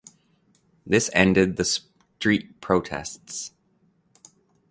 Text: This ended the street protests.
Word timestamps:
This 0.83 1.11
ended 1.13 1.57
the 1.57 1.63
street 1.63 2.59
protests. 2.59 3.53